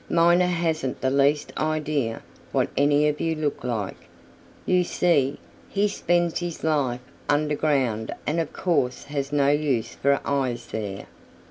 Miner 0.09 0.47
hasn't 0.47 0.99
the 1.01 1.11
least 1.11 1.53
idea 1.59 2.23
what 2.51 2.69
any 2.75 3.07
of 3.07 3.21
you 3.21 3.35
look 3.35 3.63
like. 3.63 4.07
You 4.65 4.83
see, 4.83 5.37
he 5.69 5.87
spends 5.87 6.39
his 6.39 6.63
life 6.63 7.01
under 7.29 7.53
ground 7.53 8.11
and 8.25 8.39
of 8.39 8.51
course 8.51 9.03
has 9.03 9.31
no 9.31 9.49
use 9.49 9.93
for 9.93 10.19
eyes 10.25 10.65
there. 10.71 11.05